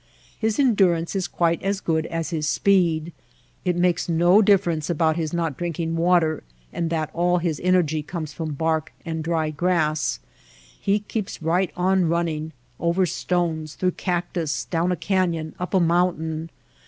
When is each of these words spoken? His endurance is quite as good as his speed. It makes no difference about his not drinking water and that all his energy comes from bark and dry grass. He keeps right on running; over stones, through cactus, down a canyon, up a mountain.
His 0.39 0.57
endurance 0.57 1.15
is 1.15 1.27
quite 1.27 1.61
as 1.61 1.79
good 1.79 2.07
as 2.07 2.31
his 2.31 2.49
speed. 2.49 3.13
It 3.63 3.75
makes 3.75 4.09
no 4.09 4.41
difference 4.41 4.89
about 4.89 5.15
his 5.15 5.31
not 5.31 5.57
drinking 5.57 5.95
water 5.95 6.41
and 6.73 6.89
that 6.89 7.11
all 7.13 7.37
his 7.37 7.61
energy 7.63 8.01
comes 8.01 8.33
from 8.33 8.55
bark 8.55 8.93
and 9.05 9.23
dry 9.23 9.51
grass. 9.51 10.19
He 10.81 11.01
keeps 11.01 11.43
right 11.43 11.71
on 11.77 12.07
running; 12.09 12.51
over 12.79 13.05
stones, 13.05 13.75
through 13.75 13.91
cactus, 13.91 14.65
down 14.65 14.91
a 14.91 14.95
canyon, 14.95 15.53
up 15.59 15.71
a 15.75 15.79
mountain. 15.79 16.49